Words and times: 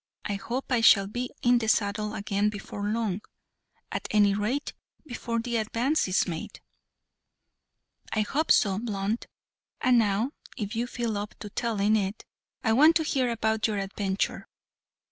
I 0.25 0.33
hope 0.33 0.71
I 0.71 0.81
shall 0.81 1.05
be 1.05 1.29
in 1.43 1.59
the 1.59 1.67
saddle 1.69 2.15
again 2.15 2.49
before 2.49 2.87
long 2.87 3.21
at 3.91 4.07
any 4.09 4.33
rate 4.33 4.73
before 5.05 5.37
the 5.39 5.57
advance 5.57 6.07
is 6.07 6.25
made." 6.27 6.59
"I 8.11 8.21
hope 8.21 8.49
so, 8.51 8.79
Blunt. 8.79 9.27
And 9.79 9.99
now, 9.99 10.31
if 10.57 10.75
you 10.75 10.87
feel 10.87 11.19
up 11.19 11.35
to 11.37 11.51
telling 11.51 11.95
it, 11.95 12.25
I 12.63 12.73
want 12.73 12.95
to 12.95 13.03
hear 13.03 13.29
about 13.29 13.67
your 13.67 13.77
adventure. 13.77 14.47